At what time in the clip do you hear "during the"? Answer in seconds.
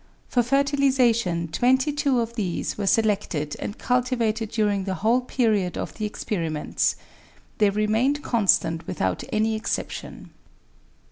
4.49-4.95